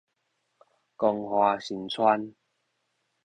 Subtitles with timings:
[0.95, 2.33] 光華新村